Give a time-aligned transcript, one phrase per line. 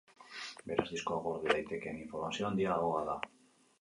[0.69, 3.19] Beraz, diskoa gorde daitekeen informazioa handiagoa da.